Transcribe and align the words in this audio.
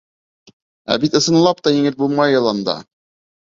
Ә 0.95 0.97
бит 1.03 1.17
ысынлап 1.19 1.61
та 1.67 1.75
еңел 1.75 1.99
булмай 2.01 2.35
яланда. 2.39 2.77